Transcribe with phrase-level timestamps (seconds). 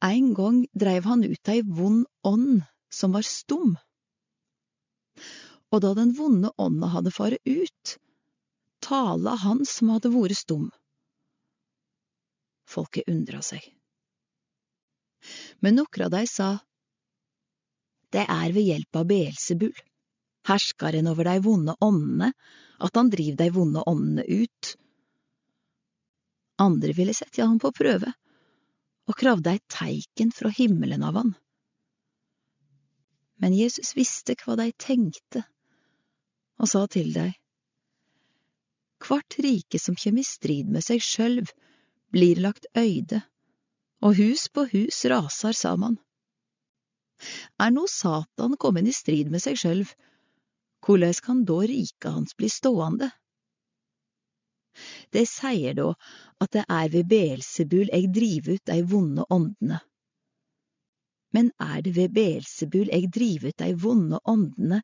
[0.00, 3.74] En gang dreiv han ut ei vond ånd som var stum.
[5.74, 7.96] Og da den vonde ånda hadde faret ut,
[8.84, 10.68] tala han som hadde vært stum.
[12.68, 13.64] Folket undra seg.
[15.58, 16.58] Men nokre av dei sa,
[18.08, 19.74] Det er ved hjelp av Beelzebul,
[20.48, 22.30] herskaren over dei vonde åndene,
[22.78, 24.70] at han driv dei vonde åndene ut.
[26.62, 28.14] Andre ville sette han på prøve
[29.08, 31.34] og kravde eit teiken fra himmelen av han.
[33.40, 35.44] Men Jesus visste hva de tenkte,
[36.58, 37.30] og sa til dei,
[38.98, 41.52] Hvert rike som kjem i strid med seg sjølv,
[42.10, 43.20] blir lagt øyde,
[44.02, 46.00] og hus på hus rasar saman.
[47.62, 49.92] Er nå Satan kommet i strid med seg sjølv,
[50.82, 53.12] korleis kan da riket hans bli stående?
[55.14, 55.92] Det sier da
[56.44, 59.80] at det er ved Beelsebul eg driver ut dei vonde åndene.
[61.36, 64.80] Men er det ved Beelsebul eg driver ut dei vonde åndene,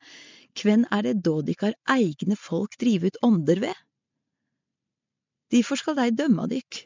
[0.55, 3.78] kven er det da dykkar eigne folk driver ut ånder ved?
[5.52, 6.84] Difor skal dei dømme dykk.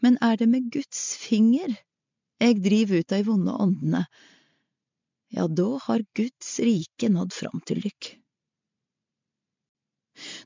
[0.00, 1.74] Men er det med Guds finger
[2.40, 4.06] eg driver ut dei vonde åndene,
[5.34, 8.14] ja, da har Guds rike nådd fram til dykk.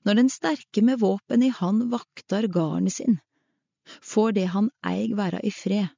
[0.06, 3.18] Når den sterke med våpen i hand vaktar garnet sin,
[4.02, 5.88] får det han eig være i fred.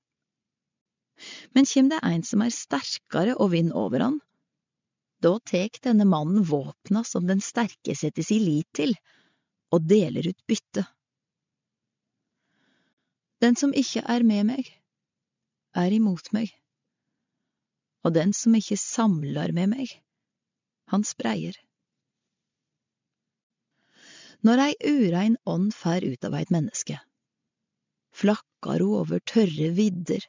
[1.54, 4.20] Men kjem det ein som er sterkare og vinn over han,
[5.24, 8.92] da tek denne mannen våpna som den sterke setter si lit til,
[9.72, 10.84] og deler ut bytte.
[13.40, 14.68] Den som ikke er med meg,
[15.74, 16.52] er imot meg,
[18.04, 19.94] og den som ikke samlar med meg,
[20.92, 21.56] han spreier.
[24.44, 26.98] Når ei urein ånd fer ut av eit menneske,
[28.12, 30.26] flakkar ho over tørre vidder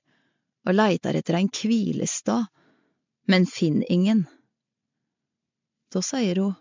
[0.66, 2.48] og leitar etter ein kvilestad,
[3.28, 4.24] men finn ingen.
[5.92, 6.54] Da sier ho,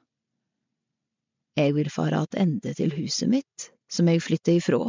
[1.54, 4.82] Eg vil fara attende til huset mitt, som eg flytter ifrå.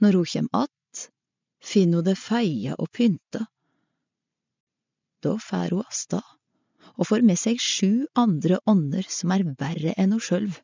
[0.00, 1.04] Når ho kjem att,
[1.60, 3.44] finn ho det feia og pynta.
[5.20, 6.37] Da fer ho avstad
[6.98, 10.58] og får med seg sju andre ånder som er verre enn ho sjølv,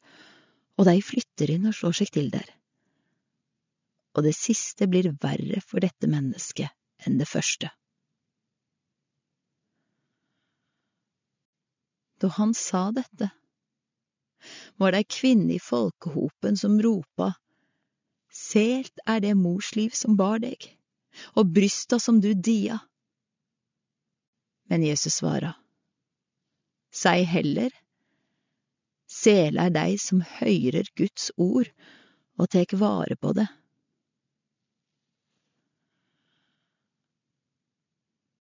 [0.74, 2.48] og de flytter inn og slår seg til der.
[4.14, 7.70] Og det siste blir verre for dette mennesket enn det første.
[12.22, 13.30] Da han sa dette,
[14.78, 17.32] var det ei kvinne i folkehopen som ropa,
[18.34, 20.66] Selt er det morsliv som bar deg,
[21.38, 22.80] og brysta som du dia.
[24.66, 25.52] Men Jesus svara,
[26.94, 27.72] Sei heller,
[29.10, 31.68] Sele er dei som høyrer Guds ord
[32.38, 33.48] og tek vare på det